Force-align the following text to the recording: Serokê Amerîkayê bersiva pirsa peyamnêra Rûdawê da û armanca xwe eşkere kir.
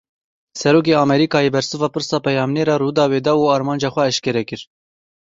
Serokê 0.59 0.93
Amerîkayê 1.05 1.49
bersiva 1.55 1.87
pirsa 1.93 2.17
peyamnêra 2.25 2.75
Rûdawê 2.81 3.19
da 3.27 3.33
û 3.41 3.43
armanca 3.55 3.89
xwe 3.93 4.03
eşkere 4.11 4.43
kir. 4.49 4.61